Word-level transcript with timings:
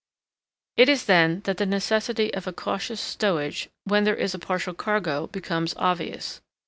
It 0.77 0.89
is 0.89 1.05
then 1.05 1.41
that 1.41 1.57
the 1.57 1.65
necessity 1.67 2.33
of 2.33 2.47
a 2.47 2.53
cautious 2.53 2.99
stowage, 2.99 3.69
when 3.83 4.03
there 4.03 4.15
is 4.15 4.33
a 4.33 4.39
partial 4.39 4.73
cargo, 4.73 5.27
becomes 5.27 5.75
obvious. 5.77 6.41